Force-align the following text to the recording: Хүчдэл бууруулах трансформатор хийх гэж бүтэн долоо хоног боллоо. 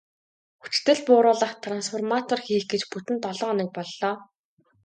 Хүчдэл 0.61 0.99
бууруулах 1.07 1.53
трансформатор 1.65 2.39
хийх 2.45 2.65
гэж 2.71 2.81
бүтэн 2.91 3.17
долоо 3.25 3.49
хоног 3.51 3.69
боллоо. 3.75 4.13